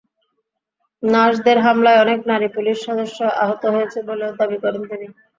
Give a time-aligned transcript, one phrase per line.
[1.03, 5.07] নার্সদের হামলায় অনেক নারী পুলিশ সদস্য আহত হয়েছে বলেও দাবি করেন তিনি।